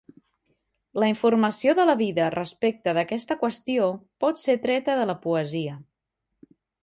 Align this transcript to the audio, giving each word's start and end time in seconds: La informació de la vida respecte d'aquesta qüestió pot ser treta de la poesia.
La 1.01 1.09
informació 1.11 1.75
de 1.79 1.85
la 1.89 1.95
vida 1.99 2.29
respecte 2.35 2.95
d'aquesta 2.99 3.37
qüestió 3.43 3.91
pot 4.25 4.43
ser 4.45 4.57
treta 4.67 4.99
de 5.01 5.05
la 5.11 5.17
poesia. 5.27 5.77